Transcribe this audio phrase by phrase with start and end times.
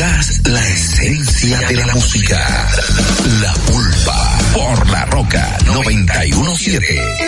[0.00, 2.68] La esencia de la música.
[3.42, 7.19] La pulpa por la roca 917.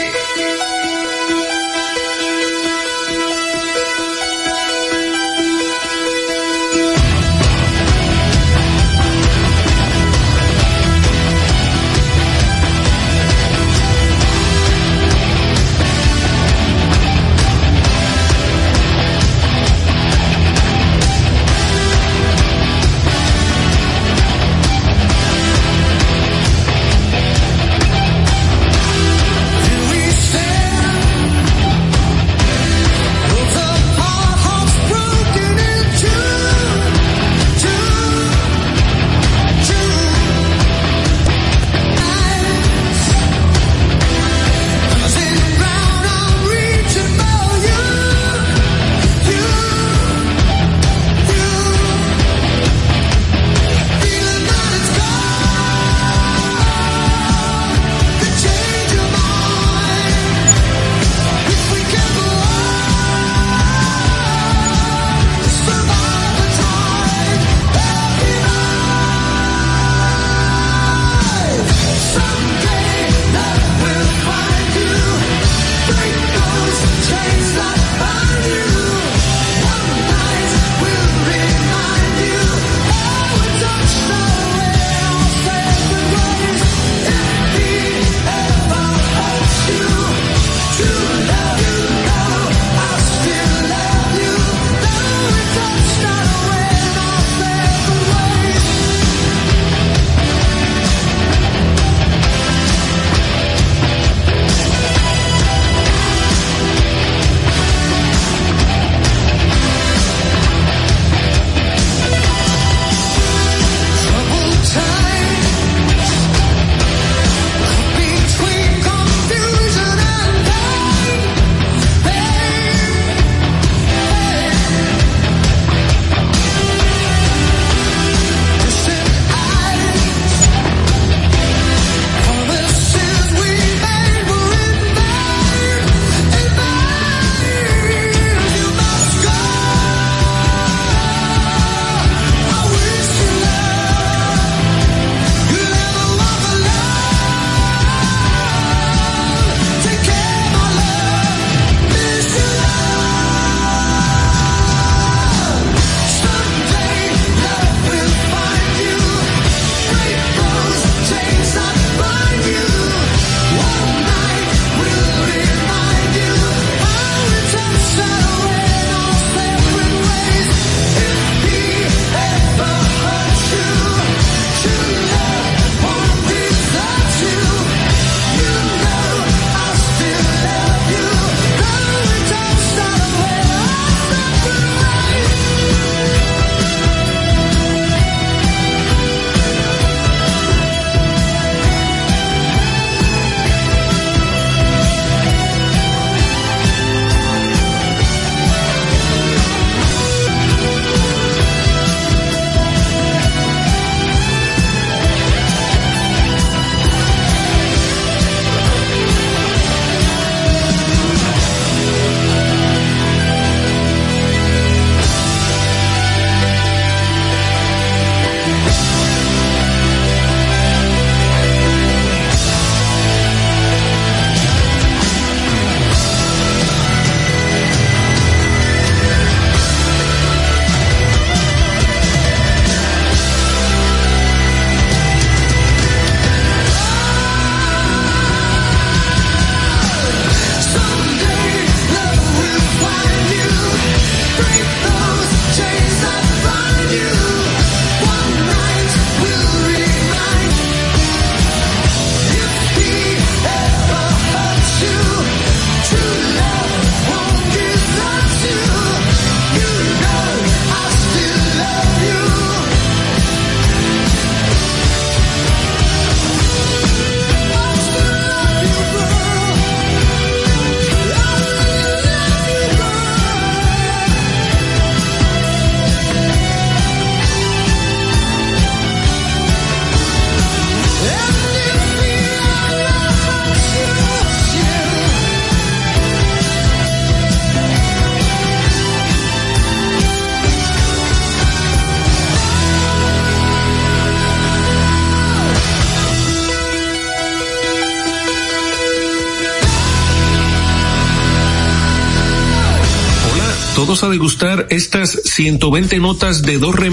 [303.92, 306.88] Todos a degustar estas 120 notas de do re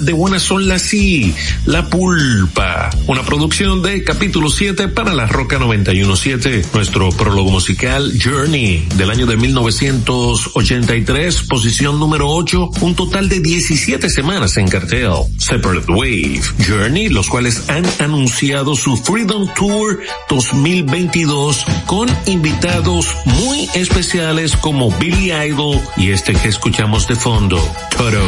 [0.00, 5.58] de buena son la si, La Pulpa, una producción de capítulo 7 para la Roca
[5.58, 13.40] 917, nuestro prólogo musical Journey del año de 1983, posición número 8, un total de
[13.40, 15.12] 17 semanas en cartel.
[15.38, 24.54] Separate Wave, Journey, los cuales han anunciado su Freedom Tour 2022 con invitados muy especiales
[24.56, 27.56] como Billy Idol y este que escuchamos de fondo,
[27.90, 28.20] Toto.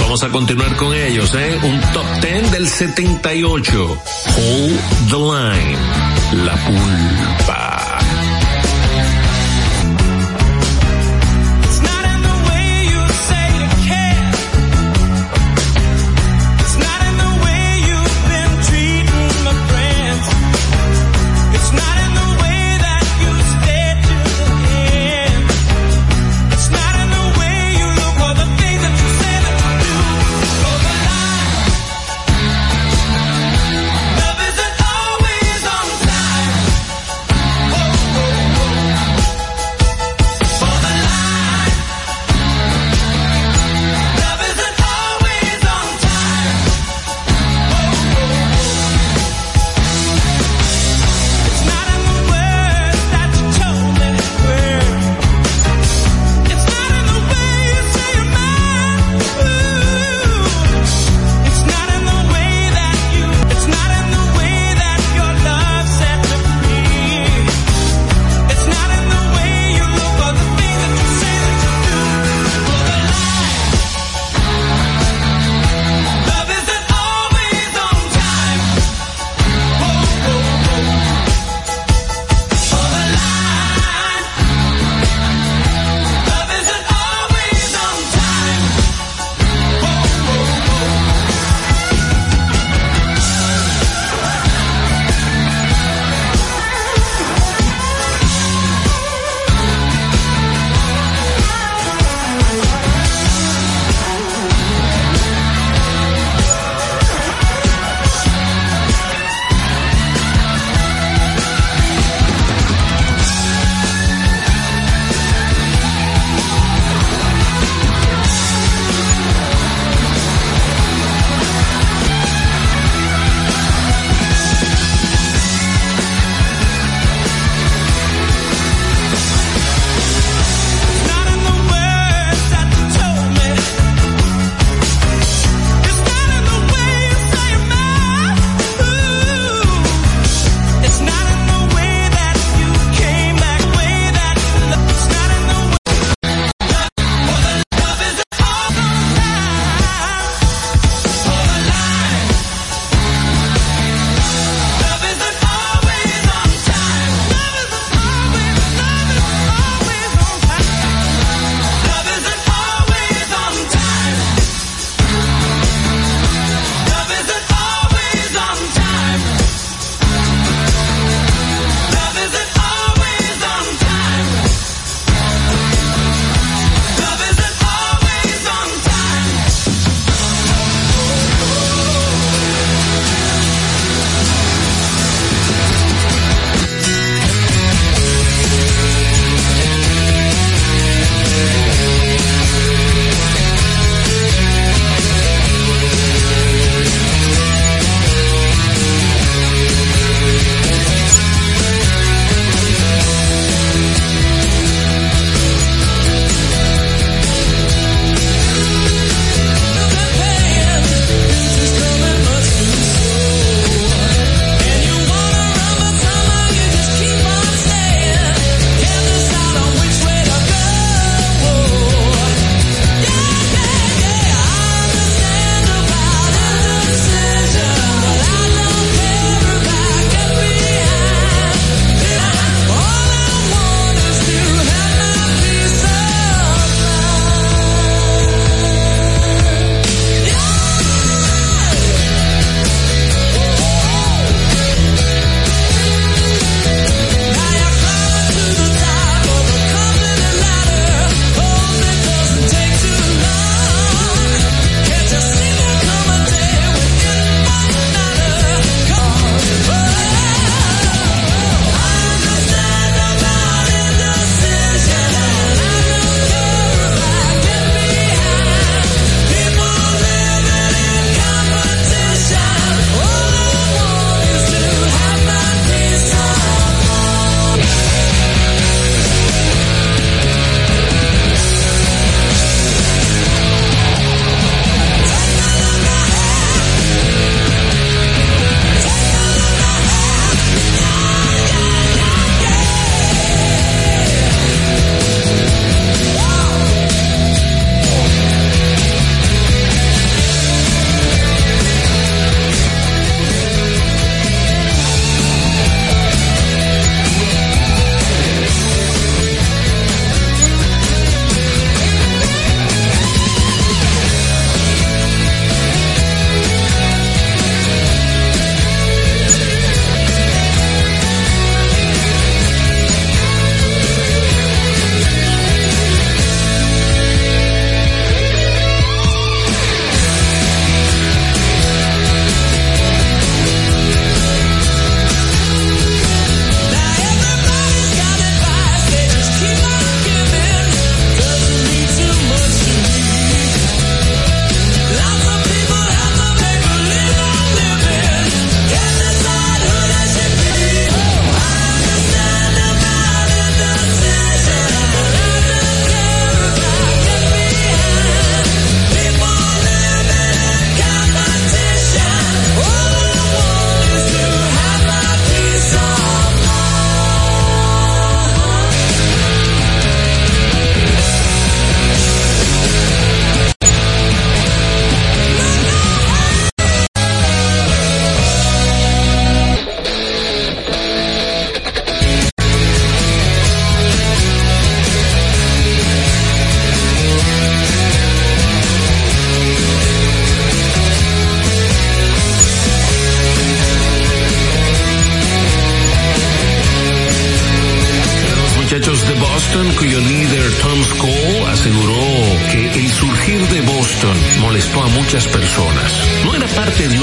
[0.00, 1.58] Vamos a continuar con ellos, ¿eh?
[1.62, 4.02] Un top 10 del 78.
[4.36, 6.44] Hold the line.
[6.44, 7.75] La pulpa.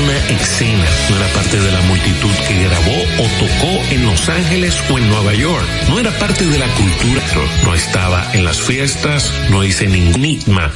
[0.03, 4.83] Una escena, no era parte de la multitud que grabó o tocó en Los Ángeles
[4.89, 5.65] o en Nueva York.
[5.89, 7.21] No era parte de la cultura,
[7.63, 10.71] no estaba en las fiestas, no hice ningún enigma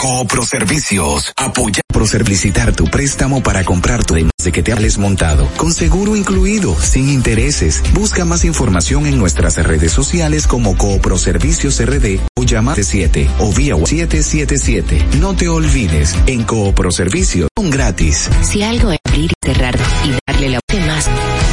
[0.00, 1.30] Coopro Servicios.
[1.36, 5.46] Apoya Proservicitar tu préstamo para comprar tu de que te hables montado.
[5.58, 7.82] Con seguro incluido, sin intereses.
[7.92, 13.52] Busca más información en nuestras redes sociales como Coopro Servicios RD o llamate 7 o
[13.52, 15.18] vía 777.
[15.20, 18.30] No te olvides, en Coopro Servicios son gratis.
[18.42, 19.76] Si algo es abrir y cerrar
[20.06, 21.08] y darle la más,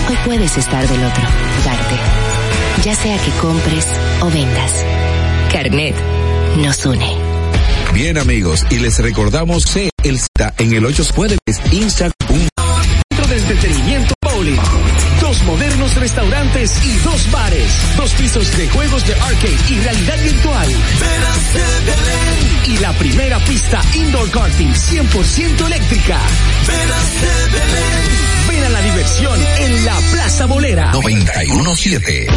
[0.09, 1.23] hoy puedes estar del otro,
[1.65, 1.95] darte.
[2.85, 3.85] Ya sea que compres
[4.21, 4.71] o vendas.
[5.51, 5.95] Carnet
[6.55, 7.36] nos une.
[7.97, 11.35] Bien amigos, y les recordamos que el está en el 8 puede
[11.71, 12.47] Insta un
[13.09, 14.59] centro de entretenimiento bowling.
[15.19, 17.71] Dos modernos restaurantes y dos bares.
[17.97, 20.69] Dos pisos de juegos de arcade y realidad virtual.
[22.67, 26.19] Y la primera pista indoor karting 100% eléctrica.
[28.47, 30.91] Ven a la diversión en la Plaza Bolera.
[30.91, 32.27] 917.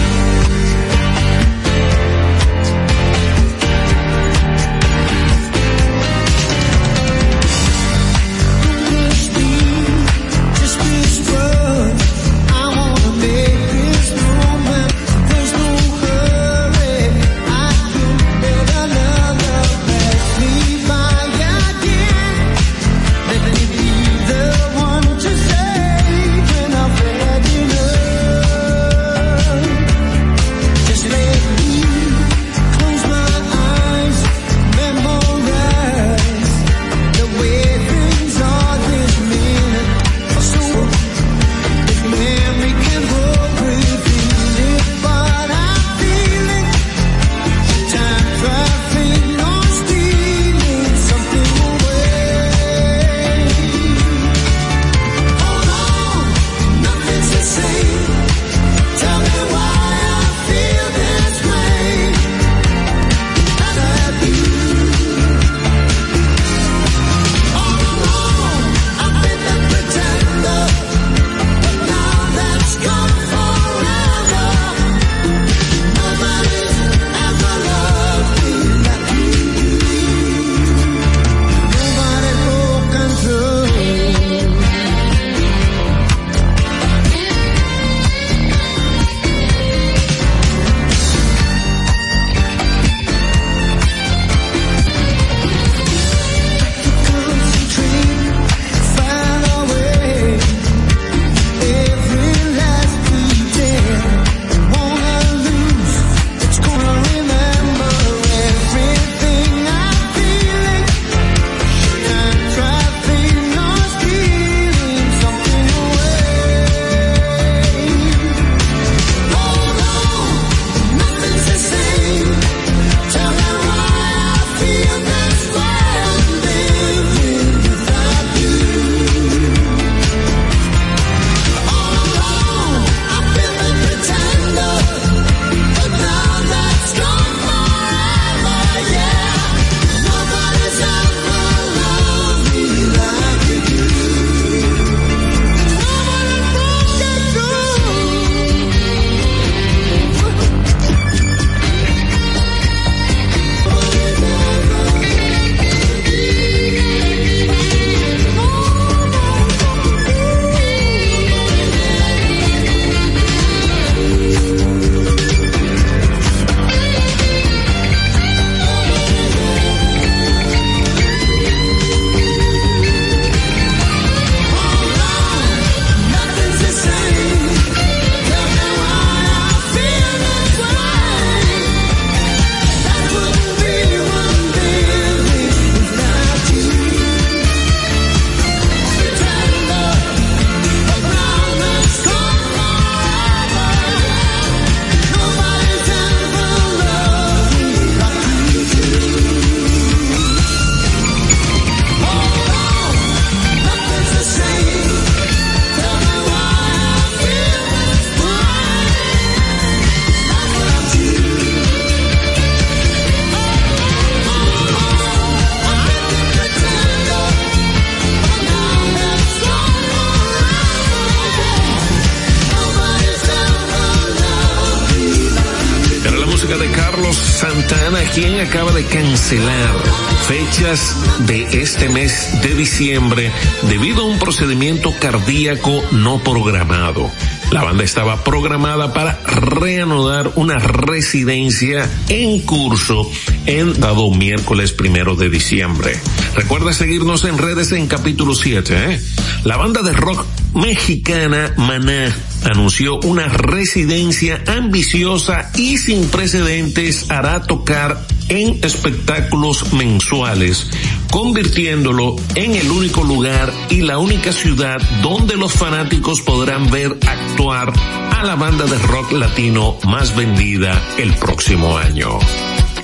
[232.43, 233.31] De diciembre
[233.69, 237.11] debido a un procedimiento cardíaco no programado.
[237.51, 243.11] La banda estaba programada para reanudar una residencia en curso
[243.47, 245.99] en dado miércoles primero de diciembre.
[246.35, 248.93] Recuerda seguirnos en redes en capítulo 7.
[248.93, 249.01] ¿eh?
[249.45, 250.25] La banda de rock
[250.55, 258.01] mexicana Maná anunció una residencia ambiciosa y sin precedentes hará tocar
[258.31, 260.71] en espectáculos mensuales,
[261.11, 267.73] convirtiéndolo en el único lugar y la única ciudad donde los fanáticos podrán ver actuar
[268.11, 272.19] a la banda de rock latino más vendida el próximo año.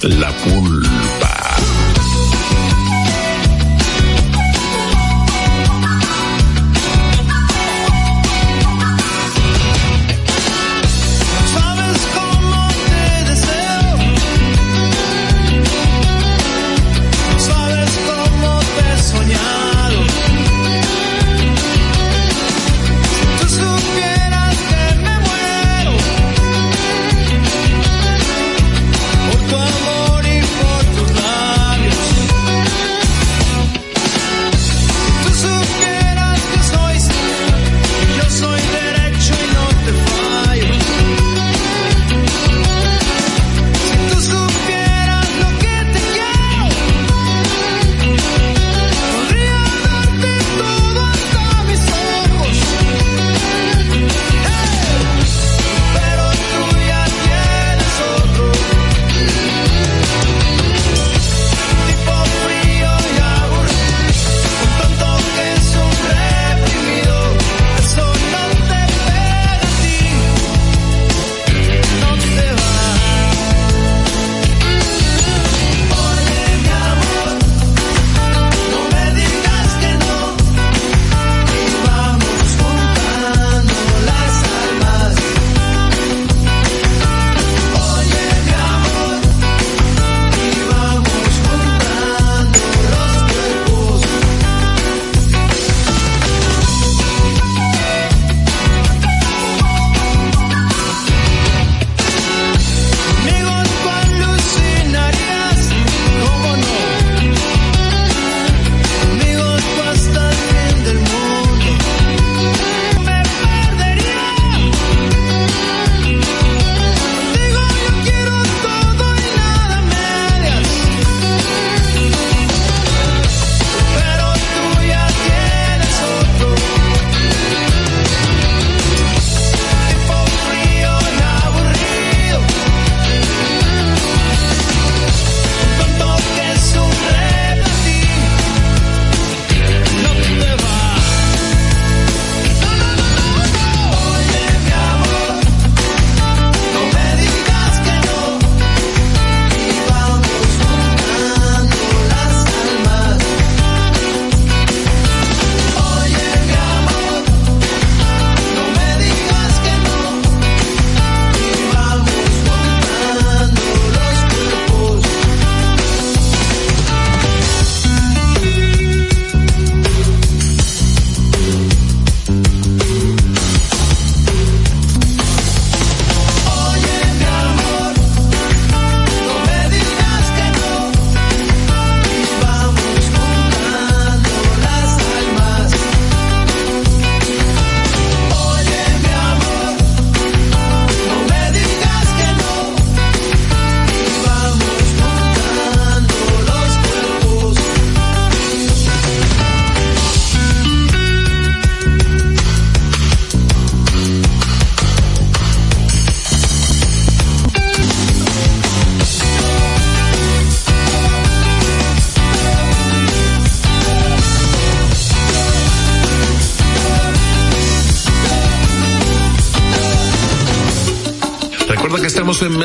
[0.03, 1.57] La Pulpa.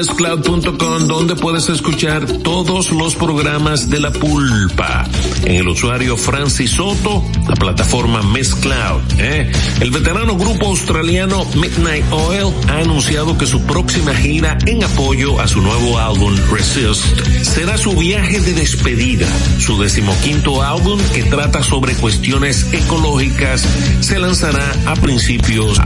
[0.02, 5.06] mezcloud.com donde puedes escuchar todos los programas de la pulpa.
[5.44, 9.00] En el usuario Francis Soto, la plataforma Mezcloud.
[9.20, 9.52] ¿eh?
[9.80, 15.48] El veterano grupo australiano Midnight Oil ha anunciado que su próxima gira en apoyo a
[15.48, 17.06] su nuevo álbum Resist
[17.44, 19.28] será su viaje de despedida.
[19.60, 23.64] Su decimoquinto álbum que trata sobre cuestiones ecológicas
[24.00, 25.80] se lanzará a principios.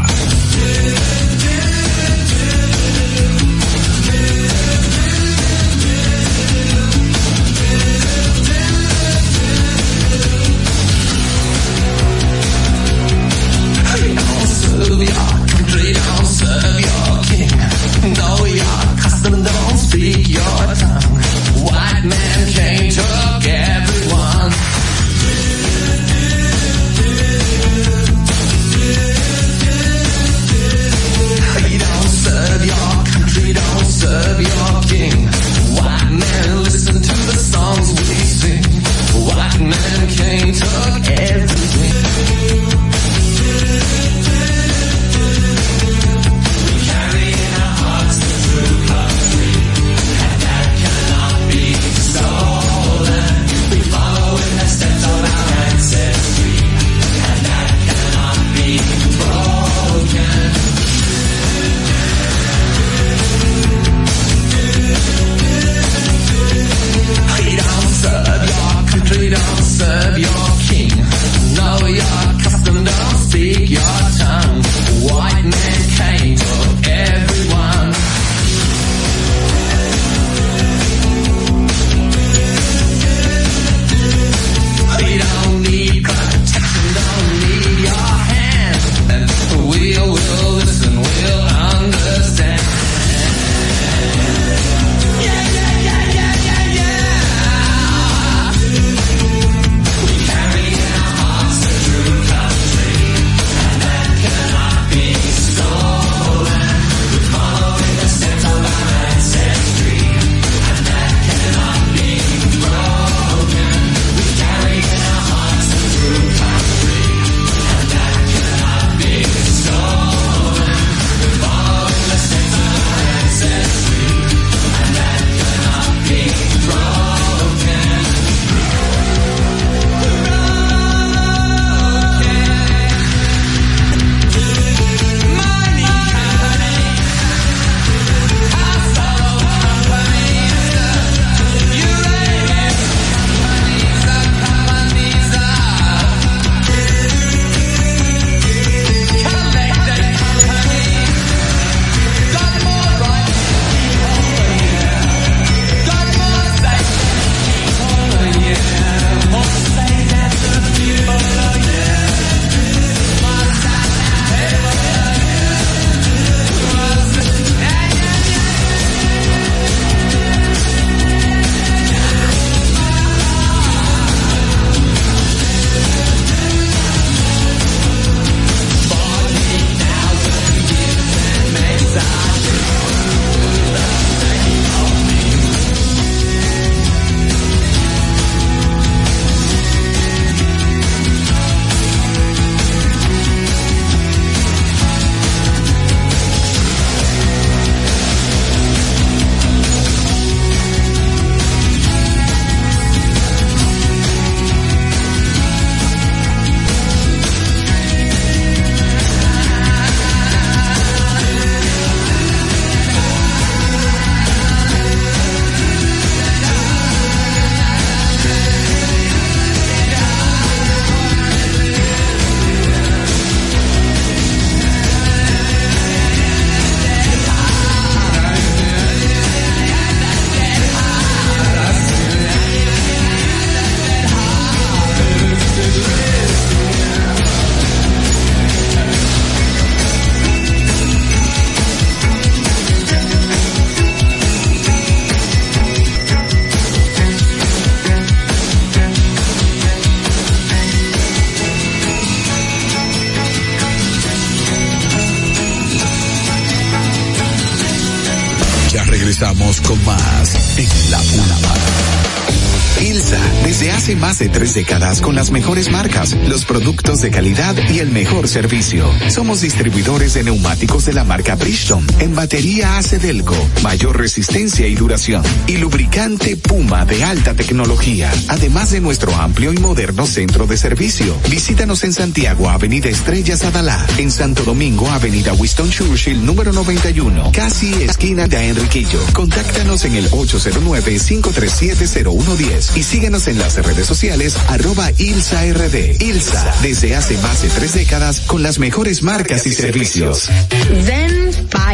[264.54, 268.88] Décadas con las mejores marcas, los productos de calidad y el mejor servicio.
[269.10, 275.24] Somos distribuidores de neumáticos de la marca Bridgestone en batería Acedelco, mayor resistencia y duración,
[275.48, 281.18] y lubricante Puma de alta tecnología, además de nuestro amplio y moderno centro de servicio.
[281.30, 287.74] Visítanos en Santiago, Avenida Estrellas Adalá, en Santo Domingo, Avenida Winston Churchill, número 91, casi
[287.84, 289.00] esquina de Enriquillo.
[289.14, 296.02] Contáctanos en el 809-537-0110 y síguenos en las redes sociales arroba ILSARD.
[296.02, 300.30] ILSA, desde hace más de tres décadas con las mejores marcas y servicios.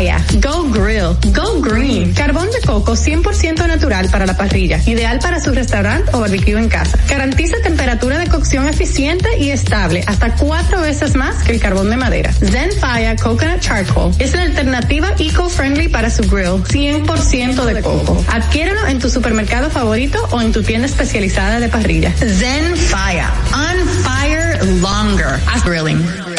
[0.02, 2.14] Go Grill, Go Green.
[2.16, 6.70] Carbón de coco 100% natural para la parrilla, ideal para su restaurante o barbecue en
[6.70, 6.98] casa.
[7.08, 11.98] Garantiza temperatura de cocción eficiente y estable, hasta cuatro veces más que el carbón de
[11.98, 12.34] madera.
[12.34, 18.26] Zen Fire Coconut Charcoal es la alternativa eco-friendly para su grill, 100% de coco.
[18.28, 22.12] Adquiéralo en tu supermercado favorito o en tu tienda especializada de parrilla.
[22.18, 25.40] Zen Fire, on fire longer.
[25.54, 26.31] As grilling.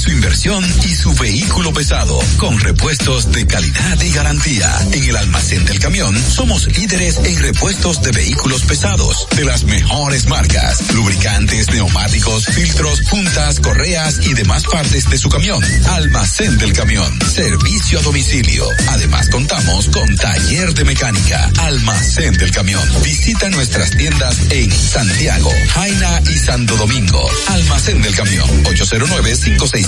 [0.00, 4.74] Su inversión y su vehículo pesado con repuestos de calidad y garantía.
[4.92, 10.26] En el almacén del camión somos líderes en repuestos de vehículos pesados de las mejores
[10.26, 15.62] marcas, lubricantes, neumáticos, filtros, puntas, correas y demás partes de su camión.
[15.90, 18.64] Almacén del camión, servicio a domicilio.
[18.88, 21.50] Además contamos con taller de mecánica.
[21.58, 22.82] Almacén del camión.
[23.04, 27.28] Visita nuestras tiendas en Santiago, Jaina y Santo Domingo.
[27.48, 29.36] Almacén del camión 809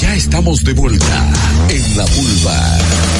[0.00, 1.32] Ya estamos de vuelta
[1.68, 3.19] en la Boulevard.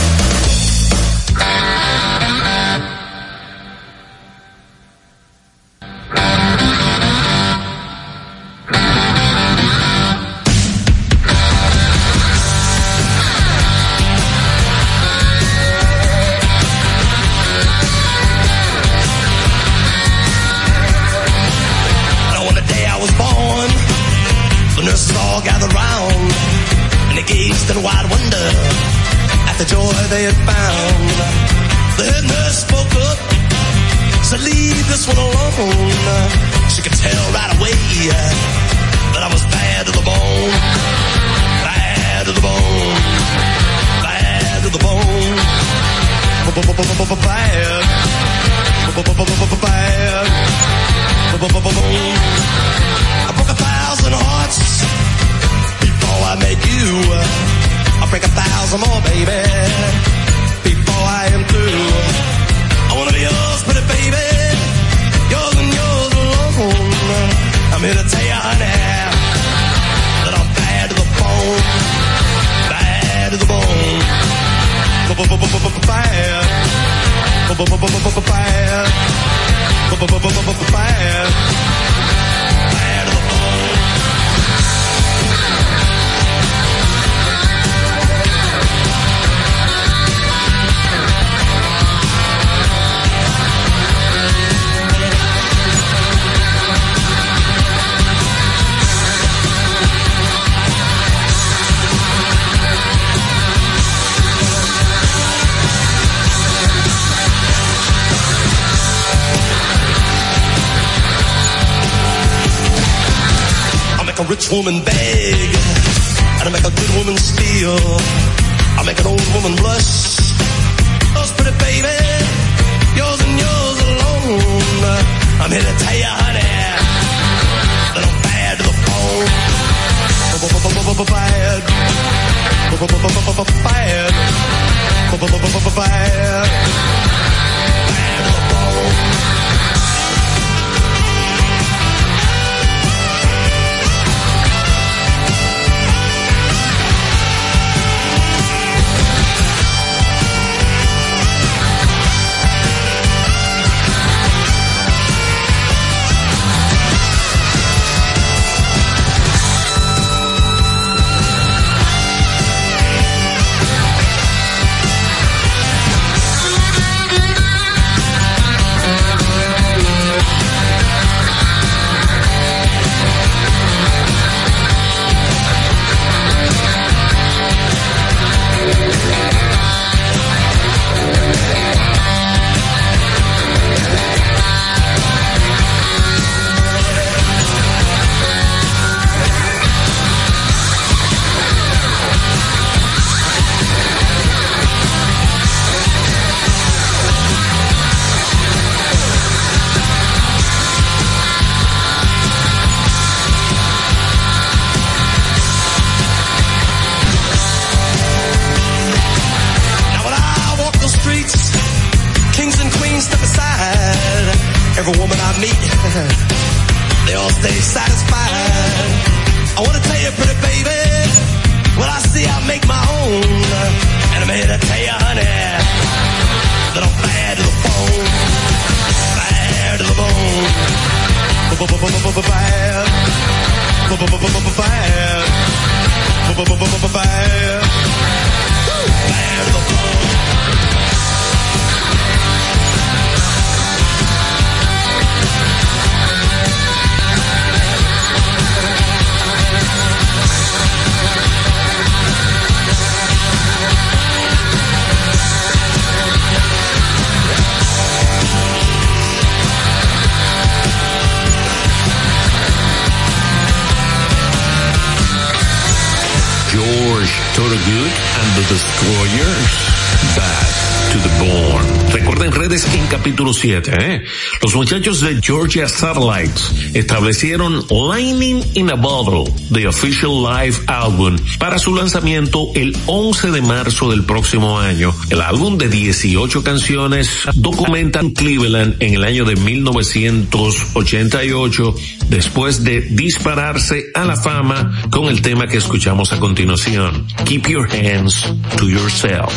[273.41, 274.03] 七，哎。
[274.43, 281.75] Los muchachos de Georgia Satellites establecieron Lightning in a Bottle, The Official Live Album, para su
[281.75, 284.95] lanzamiento el 11 de marzo del próximo año.
[285.11, 291.75] El álbum de 18 canciones documenta Cleveland en el año de 1988
[292.09, 297.69] después de dispararse a la fama con el tema que escuchamos a continuación, Keep Your
[297.71, 298.25] Hands
[298.57, 299.35] to Yourself,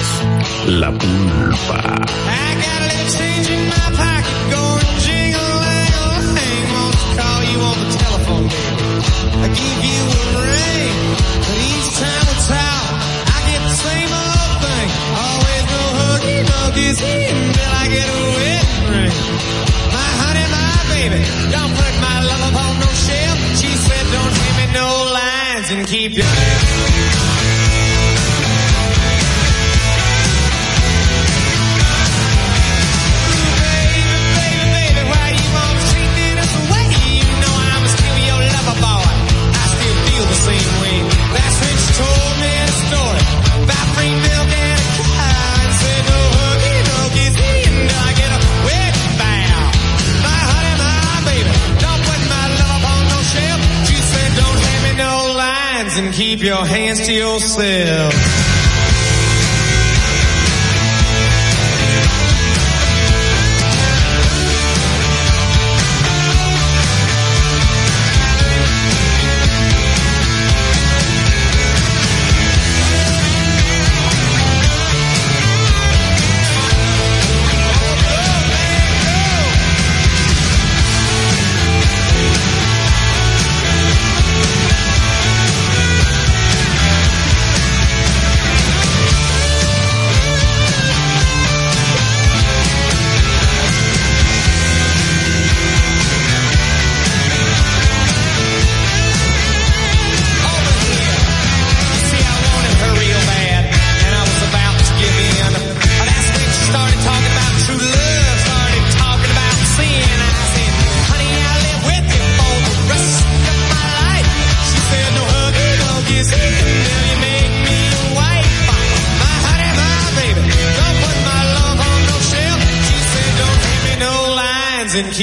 [0.67, 2.05] La Pulpa.
[25.85, 27.42] keep you.
[56.37, 58.52] keep your hands to yourself.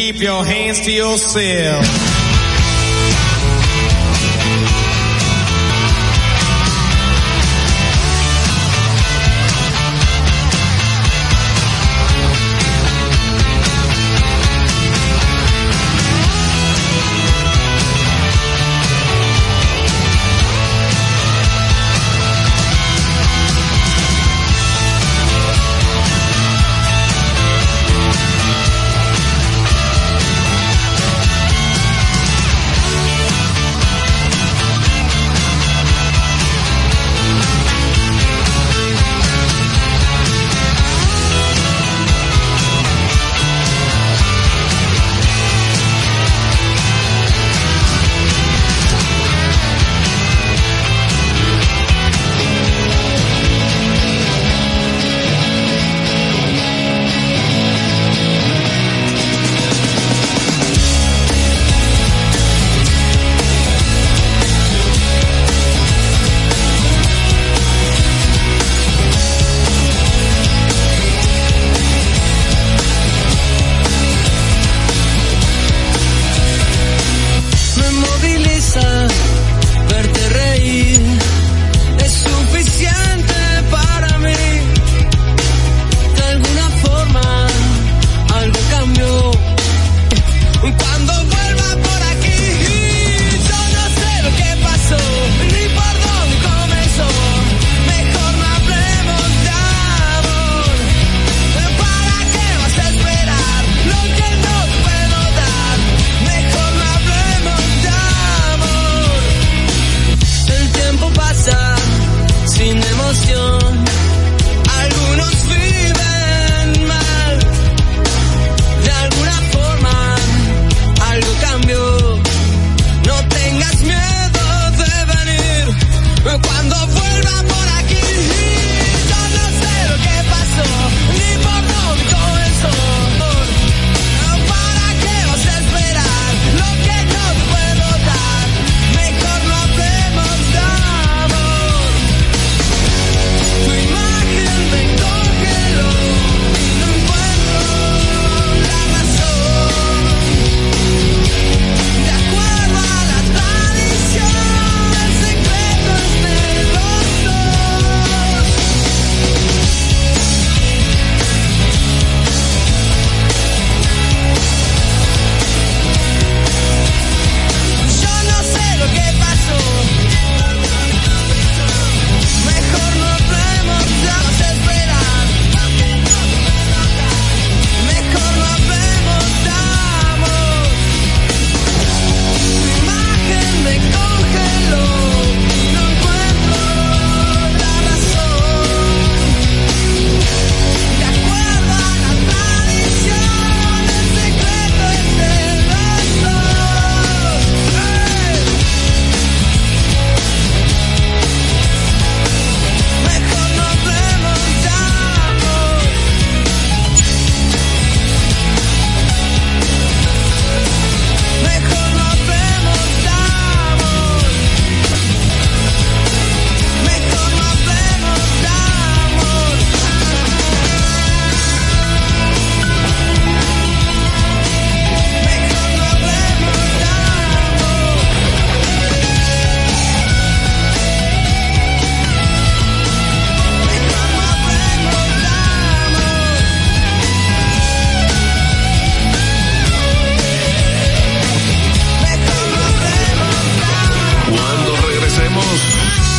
[0.01, 2.10] keep your hands to yourself.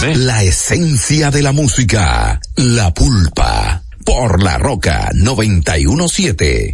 [0.01, 6.73] La esencia de la música, la pulpa, por la roca 917.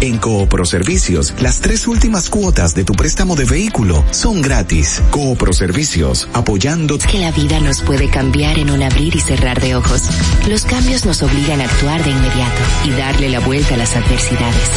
[0.00, 5.02] en Coopro Servicios, las tres últimas cuotas de tu préstamo de vehículo son gratis.
[5.10, 9.74] Coopro Servicios, apoyando que la vida nos puede cambiar en un abrir y cerrar de
[9.74, 10.02] ojos.
[10.48, 14.70] Los cambios nos obligan a actuar de inmediato y darle la vuelta a las adversidades.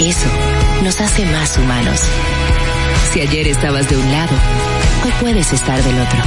[0.00, 0.28] Eso
[0.82, 2.00] nos hace más humanos.
[3.12, 4.34] Si ayer estabas de un lado,
[5.04, 6.18] hoy puedes estar del otro.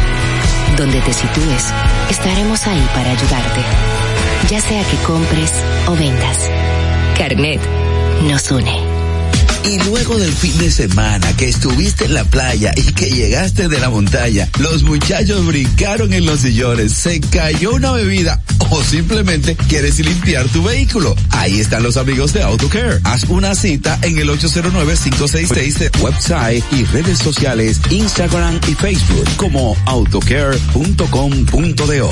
[0.78, 1.66] Donde te sitúes,
[2.10, 3.62] estaremos ahí para ayudarte.
[4.50, 5.52] Ya sea que compres
[5.88, 6.50] o vendas.
[7.18, 7.60] Carnet
[8.28, 8.94] nos une.
[9.66, 13.80] Y luego del fin de semana que estuviste en la playa y que llegaste de
[13.80, 20.00] la montaña, los muchachos brincaron en los sillones, se cayó una bebida o simplemente quieres
[20.00, 21.16] limpiar tu vehículo.
[21.30, 23.00] Ahí están los amigos de AutoCare.
[23.04, 32.12] Haz una cita en el 809-566 website y redes sociales Instagram y Facebook como autocare.com.do.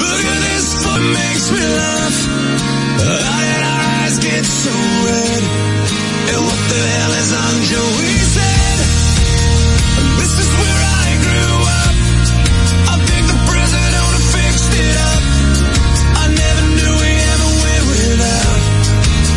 [0.00, 2.16] Look at this, what makes me laugh.
[3.28, 4.72] How did our eyes get so
[5.06, 5.42] red?
[6.30, 8.78] And what the hell is on Joey's head?
[10.20, 11.94] This is where I grew up.
[12.92, 13.38] I think the
[14.16, 15.22] have fixed it up.
[16.16, 18.60] I never knew we ever went without.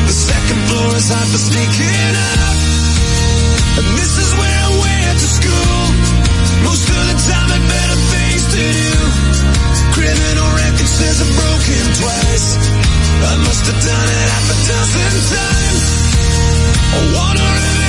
[0.08, 2.43] The second floor is for sneaking up.
[11.66, 12.48] Says twice.
[13.24, 15.86] I must have done it half a dozen times.
[16.94, 17.83] I wonder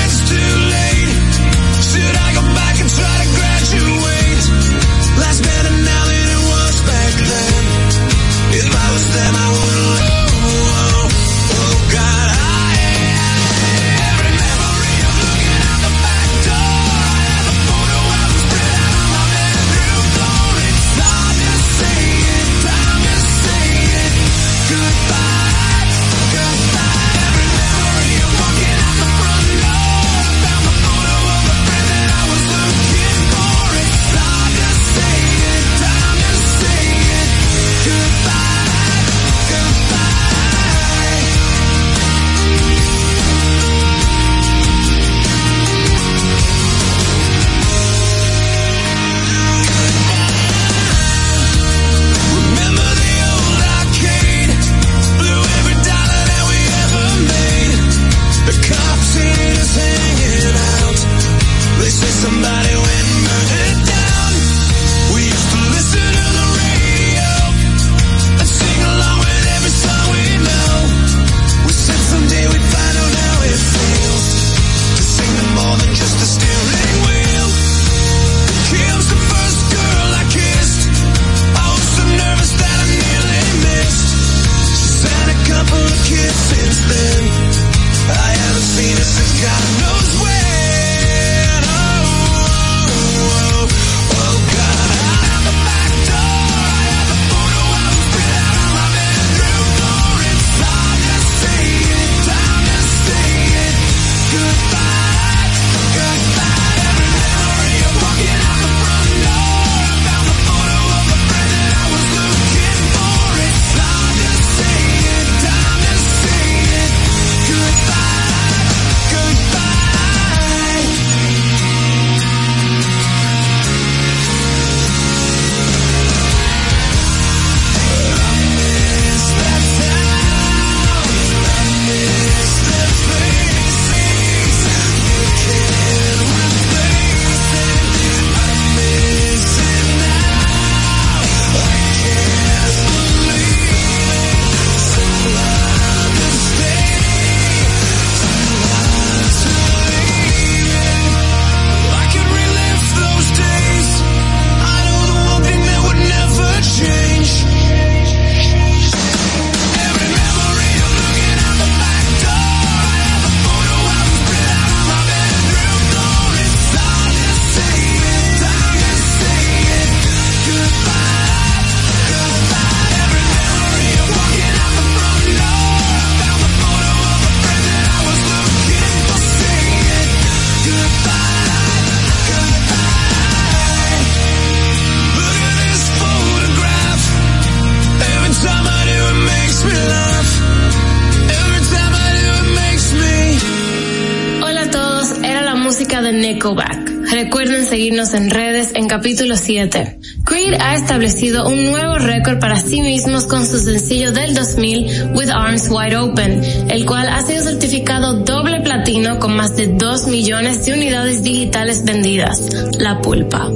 [198.12, 199.98] en redes en capítulo 7.
[200.24, 205.30] Creed ha establecido un nuevo récord para sí mismos con su sencillo del 2000, With
[205.30, 210.66] Arms Wide Open, el cual ha sido certificado doble platino con más de 2 millones
[210.66, 212.42] de unidades digitales vendidas.
[212.78, 213.48] La pulpa.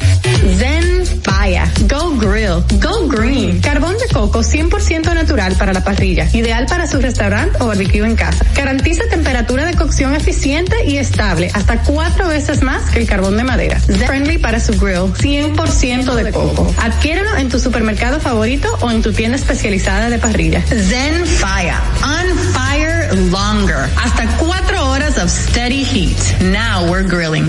[1.41, 3.63] Go Grill, Go Green.
[3.63, 8.15] Carbón de coco 100% natural para la parrilla, ideal para su restaurante o barbecue en
[8.15, 8.45] casa.
[8.55, 13.45] Garantiza temperatura de cocción eficiente y estable, hasta cuatro veces más que el carbón de
[13.45, 13.81] madera.
[13.81, 16.75] Zen Friendly para su grill, 100% de coco.
[16.79, 20.63] Adquiéralo en tu supermercado favorito o en tu tienda especializada de parrilla.
[20.69, 23.89] Zen Fire, on fire longer.
[23.97, 26.19] Hasta cuatro horas of steady heat.
[26.43, 27.49] Now we're grilling.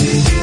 [0.00, 0.39] Thank you.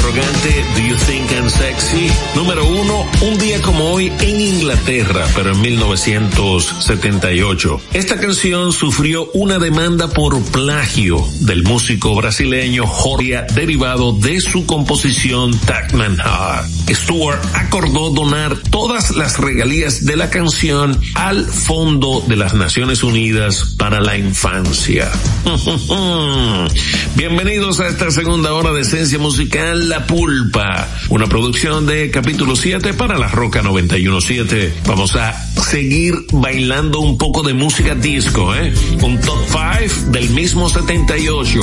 [0.00, 2.10] Interrogante Do You Think I'm Sexy?
[2.34, 7.82] Número uno, un día como hoy en Inglaterra, pero en 1978.
[7.92, 15.58] Esta canción sufrió una demanda por plagio del músico brasileño Jorge derivado de su composición
[15.60, 16.66] Tagman Hart.
[16.90, 23.74] Stewart acordó donar todas las regalías de la canción al Fondo de las Naciones Unidas
[23.76, 25.10] para la Infancia.
[27.16, 32.94] Bienvenidos a esta segunda hora de esencia musical La Pulpa, una producción de capítulo 7
[32.94, 34.72] para la Roca 917.
[34.86, 38.72] Vamos a seguir bailando un poco de música disco, ¿eh?
[39.02, 41.60] Un top 5 del mismo 78.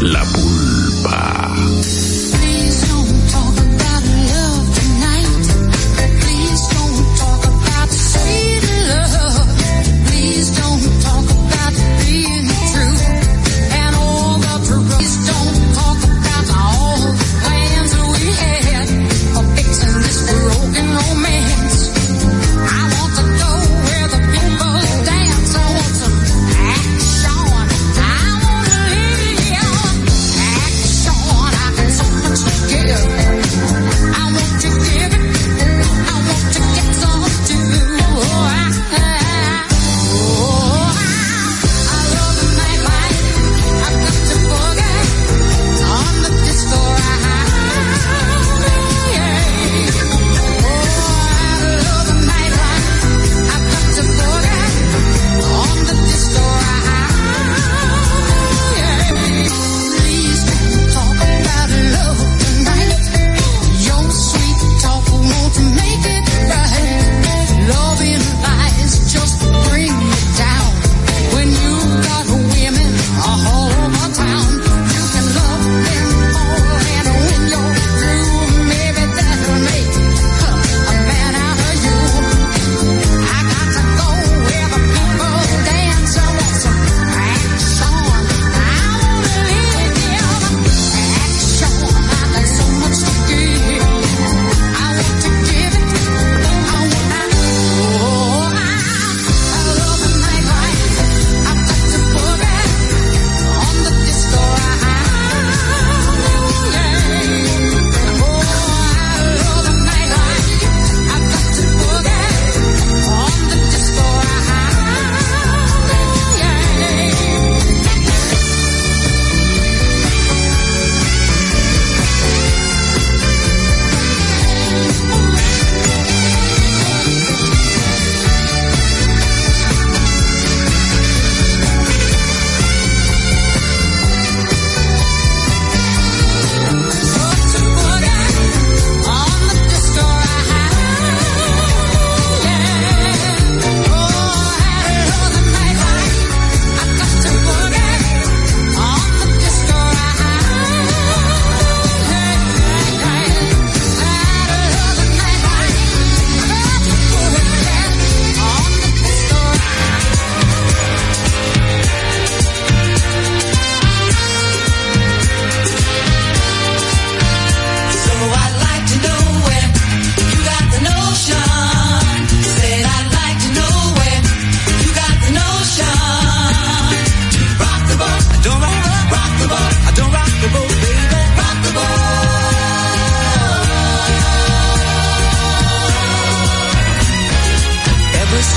[0.00, 2.17] La Pulpa.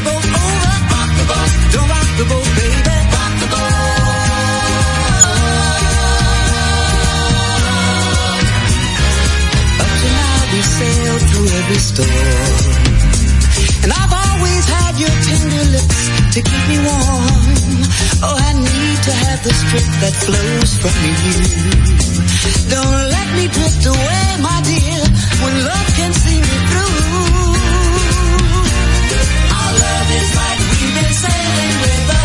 [0.00, 0.74] the boat over.
[0.92, 1.52] Rock the boat.
[1.72, 2.96] Don't rock the boat, baby.
[3.14, 3.70] Rock the boat.
[9.82, 12.80] Up to now we sailed through every storm.
[13.84, 16.00] And I've always had your tender lips
[16.34, 17.80] to keep me warm.
[18.22, 21.36] Oh, I need to have the strength that flows from you.
[22.72, 25.00] Don't let me drift away, my dear,
[25.42, 27.89] when love can see me through.
[29.70, 32.19] Our love is like we've been sailing with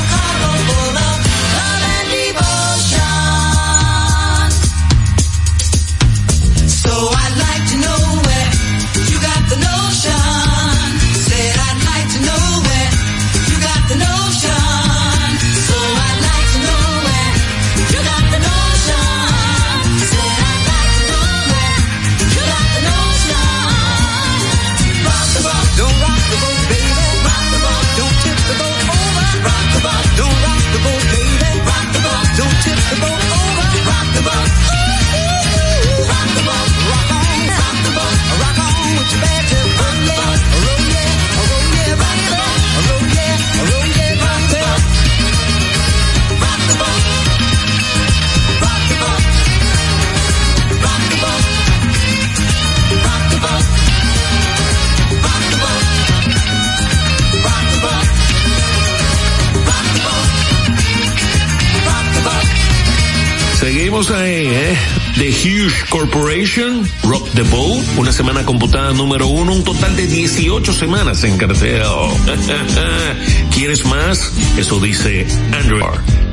[64.07, 64.77] Eh,
[65.15, 70.73] The Huge Corporation, Rock the Boat, una semana computada número uno, un total de 18
[70.73, 71.81] semanas en cartel.
[73.55, 74.31] ¿Quieres más?
[74.57, 75.79] Eso dice Andrew,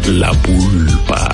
[0.07, 1.32] la pulpa.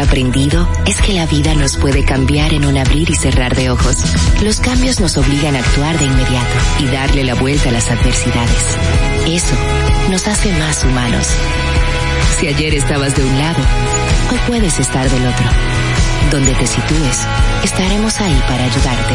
[0.00, 3.96] aprendido es que la vida nos puede cambiar en un abrir y cerrar de ojos.
[4.42, 8.78] Los cambios nos obligan a actuar de inmediato y darle la vuelta a las adversidades.
[9.26, 9.54] Eso
[10.10, 11.26] nos hace más humanos.
[12.38, 13.60] Si ayer estabas de un lado,
[14.30, 15.46] hoy puedes estar del otro.
[16.30, 17.18] Donde te sitúes,
[17.64, 19.14] estaremos ahí para ayudarte.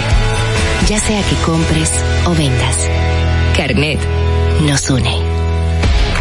[0.87, 1.91] Ya sea que compres
[2.25, 2.77] o vendas.
[3.55, 3.99] Carnet
[4.61, 5.34] nos une.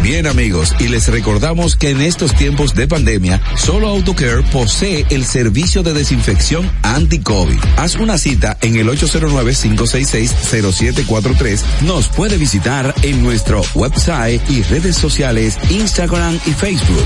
[0.01, 5.25] Bien amigos, y les recordamos que en estos tiempos de pandemia, Solo AutoCare posee el
[5.25, 7.57] servicio de desinfección anti-COVID.
[7.77, 11.61] Haz una cita en el 809-566-0743.
[11.81, 17.05] Nos puede visitar en nuestro website y redes sociales Instagram y Facebook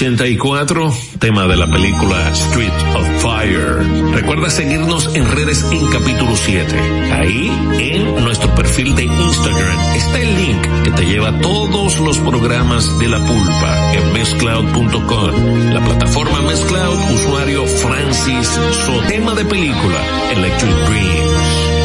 [0.00, 4.14] 84, tema de la película Street of Fire.
[4.14, 6.74] Recuerda seguirnos en redes en capítulo 7.
[7.12, 12.16] Ahí, en nuestro perfil de Instagram, está el link que te lleva a todos los
[12.16, 15.74] programas de La Pulpa en mezcloud.com.
[15.74, 18.48] La plataforma Mezcloud, usuario Francis
[18.86, 19.02] So.
[19.06, 19.98] Tema de película,
[20.32, 21.79] Electric Dreams.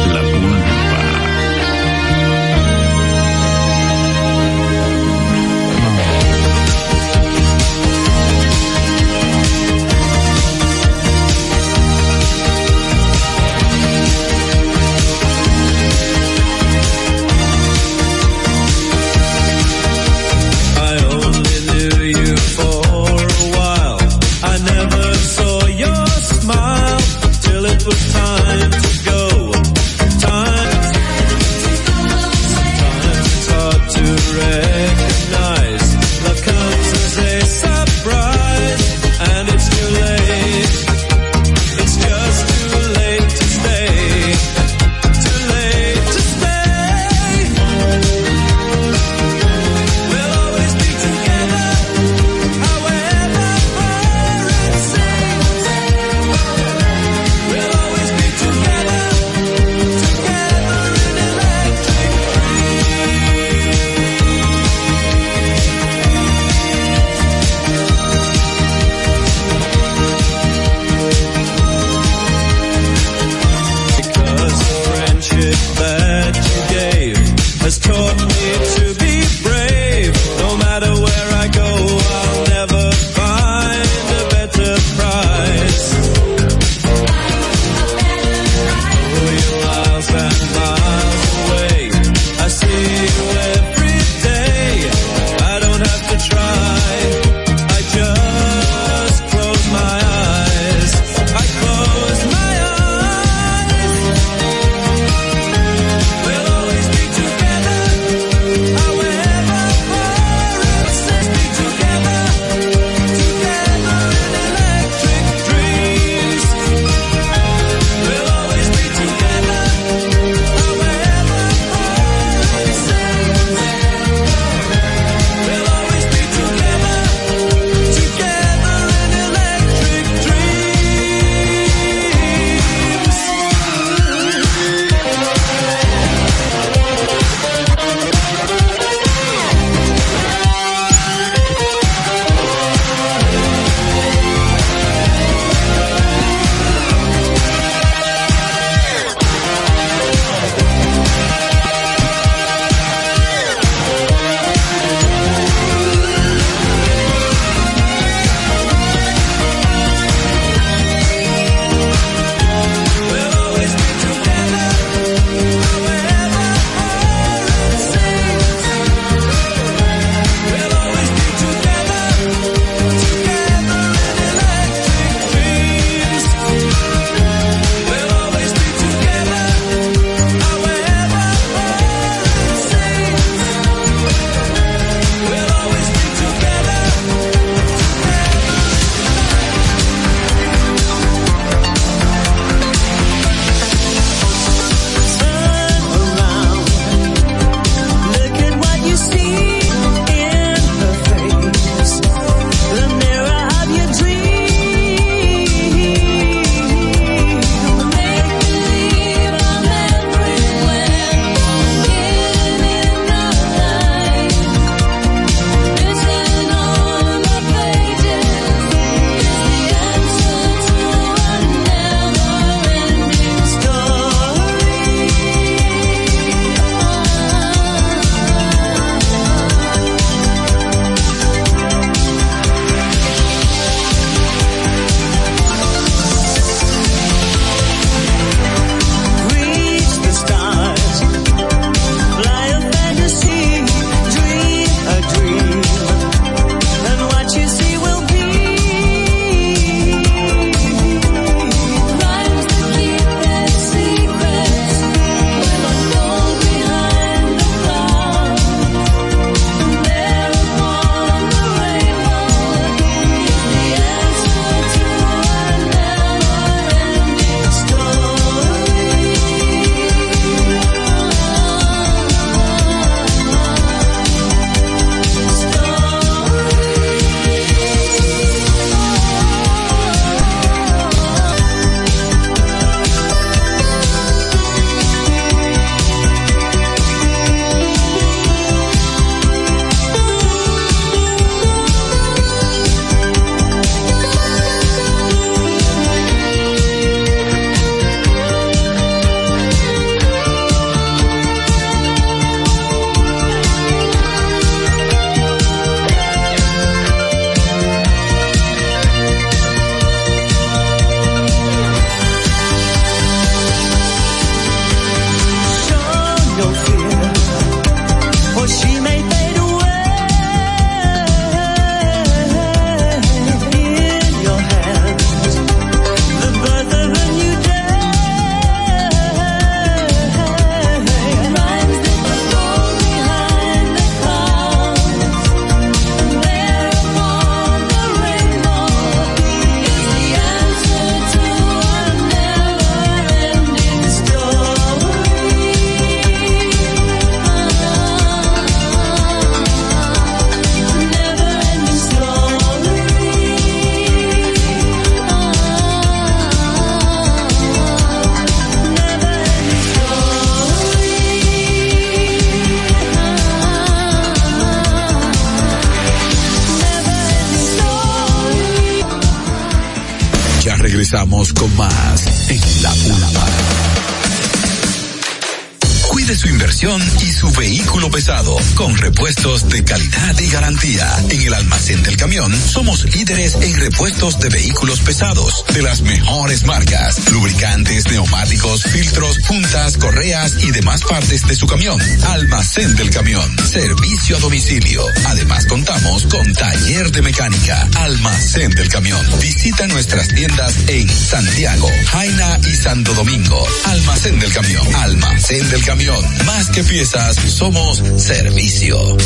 [377.96, 380.86] Pesado con repuestos de calidad y garantía.
[381.08, 386.44] En el almacén del camión somos líderes en repuestos de vehículos pesados de las mejores
[386.44, 391.80] marcas, lubricantes, neumáticos, filtros, juntas, correas y demás partes de su camión.
[392.08, 394.84] Almacén del camión, servicio a domicilio.
[395.06, 397.66] Además contamos con taller de mecánica.
[397.76, 399.00] Almacén del camión.
[399.22, 403.42] Visita nuestras tiendas en Santiago, Jaina y Santo Domingo.
[403.64, 404.74] Almacén del camión.
[404.74, 406.04] Almacén del camión.
[406.26, 408.96] Más que piezas, somos servicio.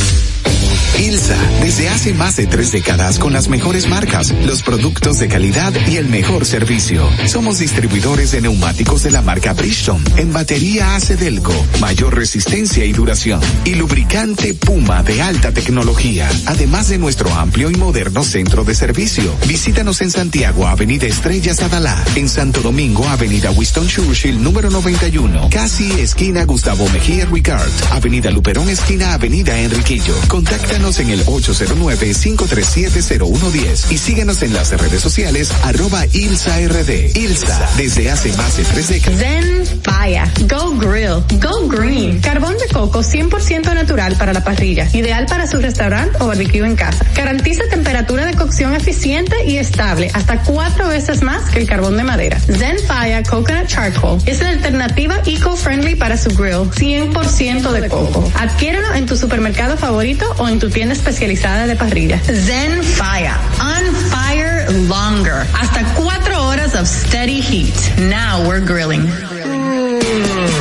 [1.00, 5.72] Ilsa, desde hace más de tres décadas con las mejores marcas, los productos de calidad
[5.88, 7.08] y el mejor servicio.
[7.26, 13.40] Somos distribuidores de neumáticos de la marca Bridgestone en batería Acedelco, mayor resistencia y duración,
[13.64, 19.34] y lubricante Puma de alta tecnología, además de nuestro amplio y moderno centro de servicio.
[19.48, 25.90] Visítanos en Santiago, Avenida Estrellas Adalá, en Santo Domingo, Avenida Winston Churchill, número 91, casi
[25.92, 30.14] esquina Gustavo Mejía Ricard, Avenida Luperón, esquina Avenida Enriquillo.
[30.28, 37.14] Contáctanos en el 809-537-0110 y síguenos en las redes sociales arroba ILSARD.
[37.14, 39.20] ILSA, desde hace más de tres décadas.
[39.20, 45.26] Zen Fire, Go Grill, Go Green, carbón de coco 100% natural para la parrilla, ideal
[45.26, 47.06] para su restaurante o barbecue en casa.
[47.14, 52.02] Garantiza temperatura de cocción eficiente y estable, hasta cuatro veces más que el carbón de
[52.02, 52.40] madera.
[52.40, 58.28] Zen Fire Coconut Charcoal es la alternativa eco-friendly para su grill, 100% de coco.
[58.38, 62.18] Adquiéralo en tu supermercado favorito o en tu tienda especializada de parrilla.
[62.24, 67.74] Zen Fire, on fire longer, hasta cuatro horas of steady heat.
[67.98, 69.29] Now we're grilling.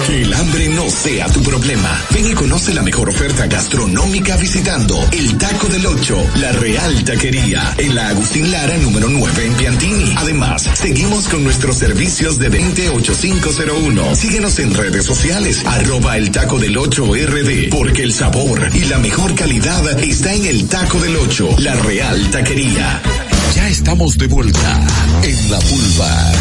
[0.05, 2.05] Que el hambre no sea tu problema.
[2.13, 7.73] Ven y conoce la mejor oferta gastronómica visitando el Taco del Ocho, la Real Taquería,
[7.77, 10.13] en la Agustín Lara número 9 en Piantini.
[10.17, 14.15] Además, seguimos con nuestros servicios de 28501.
[14.15, 18.99] Síguenos en redes sociales, arroba el Taco del Ocho RD, porque el sabor y la
[18.99, 23.01] mejor calidad está en el Taco del Ocho, la Real Taquería.
[23.55, 24.87] Ya estamos de vuelta
[25.23, 26.31] en la pulva.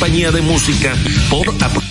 [0.00, 0.94] Compañía de música
[1.28, 1.46] por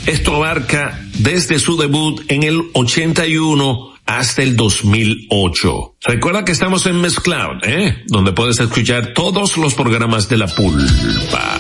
[0.08, 5.96] esto abarca desde su debut en el 81 hasta el 2008.
[6.02, 8.04] Recuerda que estamos en Mezcloud, ¿eh?
[8.08, 11.60] Donde puedes escuchar todos los programas de la pulpa.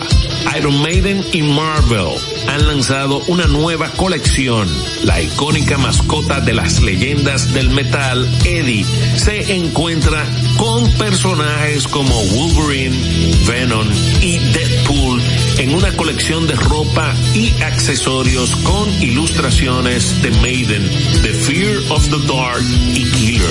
[0.58, 2.18] Iron Maiden y Marvel
[2.48, 4.68] han lanzado una nueva colección.
[5.04, 8.86] La icónica mascota de las leyendas del metal, Eddie,
[9.16, 10.26] se encuentra
[10.58, 12.98] con personajes como Wolverine,
[13.46, 13.88] Venom
[14.22, 15.19] y Deadpool
[15.60, 20.90] en una colección de ropa y accesorios con ilustraciones de Maiden,
[21.22, 22.64] The Fear of the Dark
[22.96, 23.44] y Killer.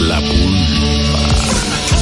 [0.00, 1.99] La pulpa.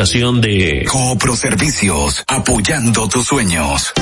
[0.00, 3.92] Presentación de Coopro Servicios, apoyando tus sueños.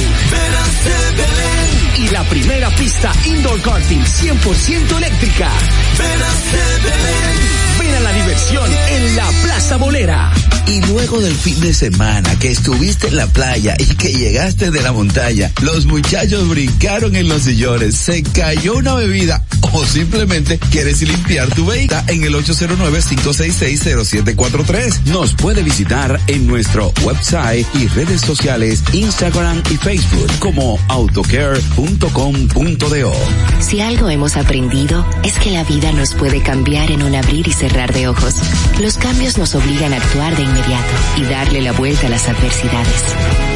[1.98, 5.50] Y la primera pista indoor karting 100% eléctrica.
[5.98, 10.32] Ven a la diversión en la Plaza Bolera.
[10.68, 14.82] Y luego del fin de semana que estuviste en la playa y que llegaste de
[14.82, 21.02] la montaña, los muchachos brincaron en los sillones, se cayó una bebida o simplemente quieres
[21.02, 25.06] limpiar tu vehículo en el 809-566-0743.
[25.06, 33.14] Nos puede visitar en nuestro website y redes sociales Instagram y Facebook como autocare.com.do.
[33.60, 37.54] Si algo hemos aprendido es que la vida nos puede cambiar en un abrir y
[37.54, 38.36] cerrar de ojos.
[38.80, 43.04] Los cambios nos obligan a actuar de inmediato y darle la vuelta a las adversidades.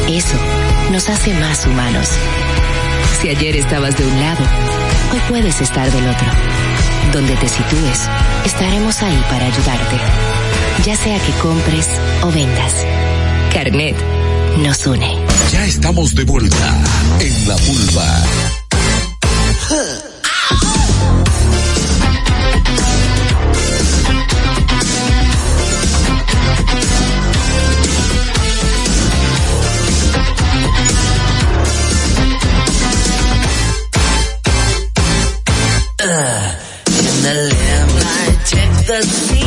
[0.07, 0.37] Eso
[0.91, 2.07] nos hace más humanos.
[3.21, 4.43] Si ayer estabas de un lado,
[5.11, 6.27] hoy puedes estar del otro.
[7.11, 7.99] Donde te sitúes,
[8.45, 9.97] estaremos ahí para ayudarte.
[10.85, 11.87] Ya sea que compres
[12.23, 12.73] o vendas.
[13.53, 13.95] Carnet
[14.59, 15.17] nos une.
[15.51, 16.81] Ya estamos de vuelta
[17.19, 18.62] en la pulva.
[38.93, 39.42] The scene.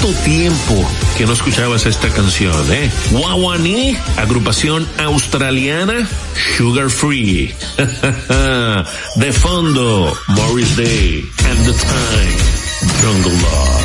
[0.00, 2.90] ¿Cuánto tiempo que no escuchabas esta canción, eh?
[3.10, 6.08] Wawani, agrupación australiana,
[6.56, 7.54] Sugar Free.
[9.16, 13.79] de fondo, Morris Day and the Time, Jungle Love.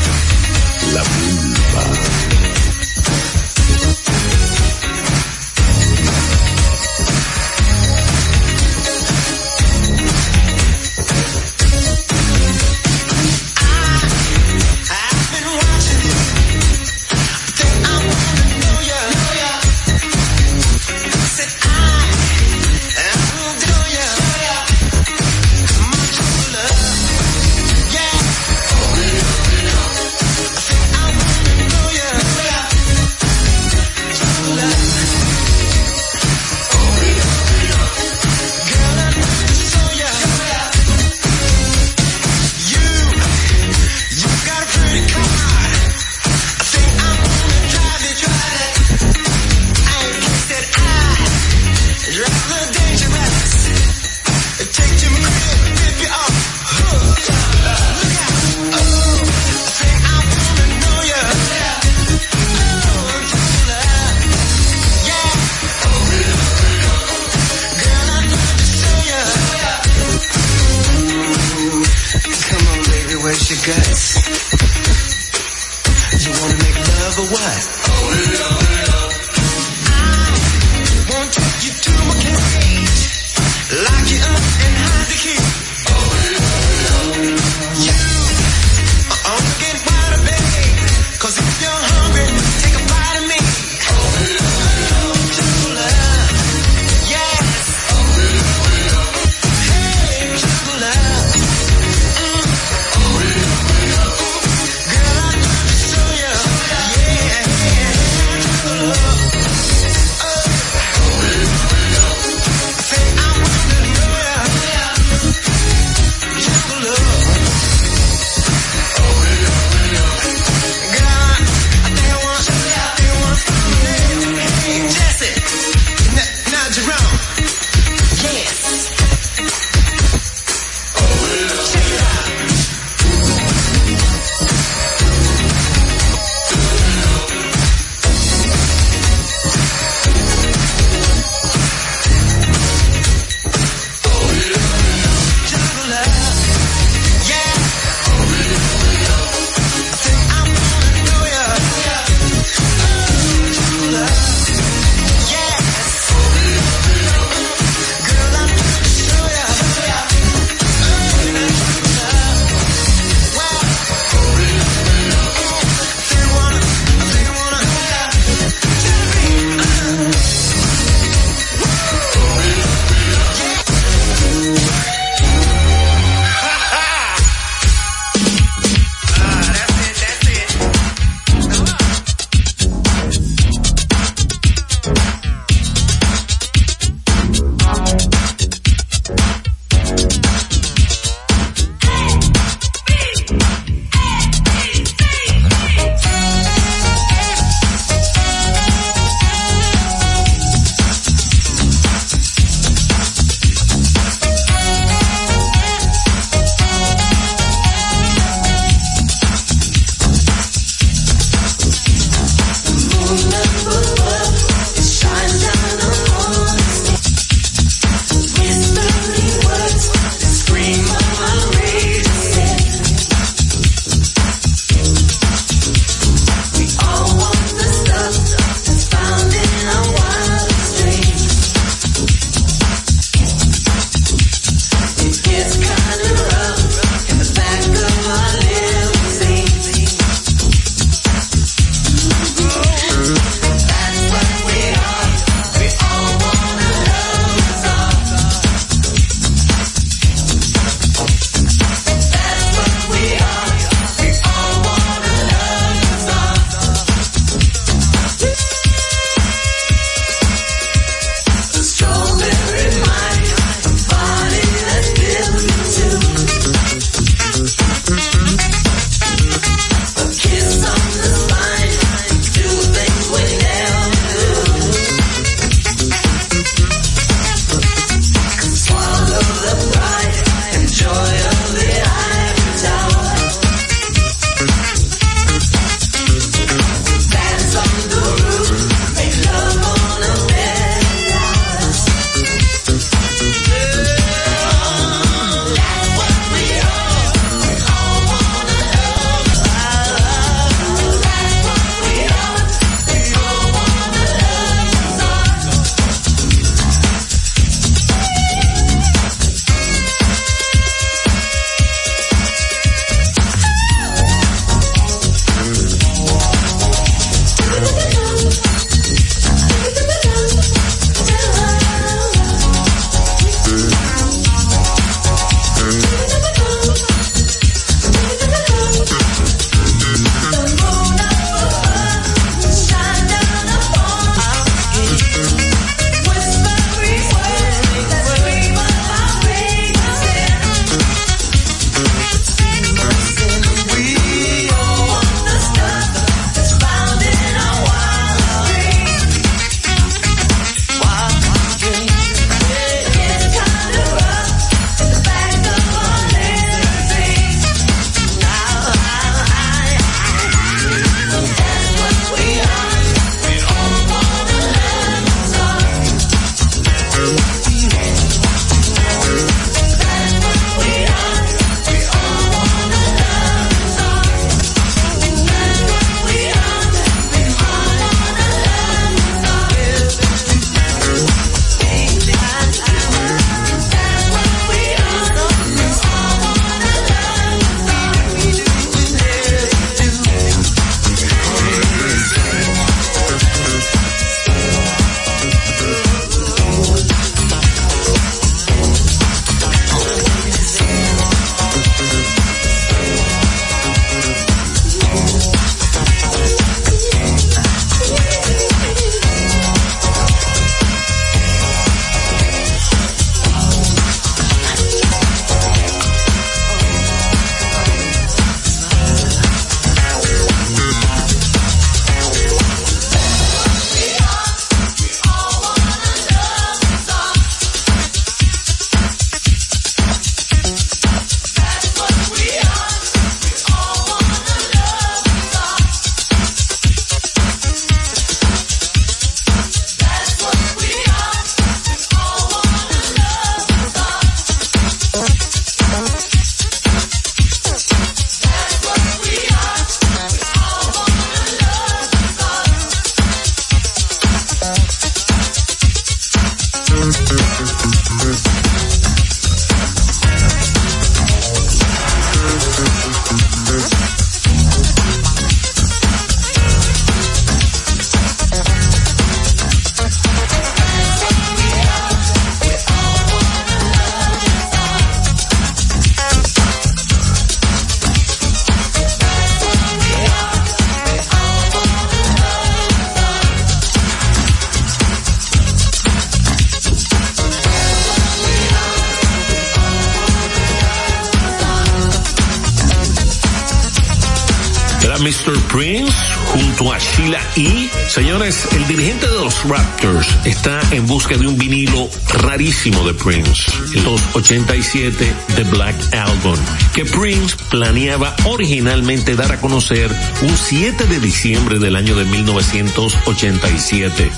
[499.49, 506.38] Raptors está en busca de un vinilo rarísimo de Prince, el 287 The Black Album,
[506.73, 509.89] que Prince planeaba originalmente dar a conocer
[510.22, 514.11] un 7 de diciembre del año de 1987.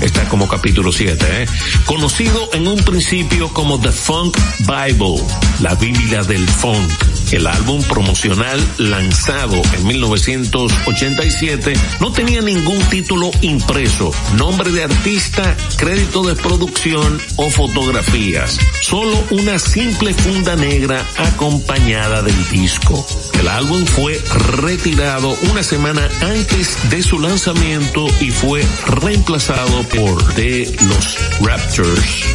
[0.02, 1.46] está como capítulo 7, ¿eh?
[1.86, 5.22] Conocido en un principio como The Funk Bible,
[5.60, 7.13] la Biblia del Funk.
[7.34, 16.22] El álbum promocional lanzado en 1987 no tenía ningún título impreso, nombre de artista, crédito
[16.22, 18.56] de producción o fotografías.
[18.80, 23.04] Solo una simple funda negra acompañada del disco.
[23.40, 24.22] El álbum fue
[24.62, 32.26] retirado una semana antes de su lanzamiento y fue reemplazado por The Los Raptors.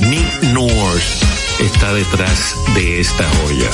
[0.00, 1.27] Nick North
[1.58, 3.70] está detrás de esta joya.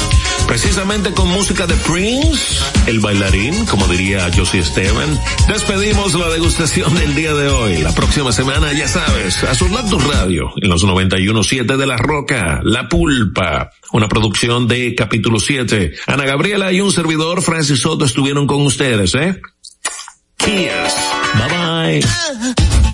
[0.47, 7.15] Precisamente con música de Prince, el bailarín, como diría Josie Esteban, despedimos la degustación del
[7.15, 7.79] día de hoy.
[7.79, 12.61] La próxima semana, ya sabes, a su tu radio, en los 91.7 de La Roca,
[12.63, 15.93] La Pulpa, una producción de capítulo 7.
[16.07, 19.41] Ana Gabriela y un servidor, Francis Soto, estuvieron con ustedes, ¿eh?
[20.39, 20.95] Cheers.
[21.35, 22.94] Bye bye.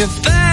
[0.00, 0.47] If that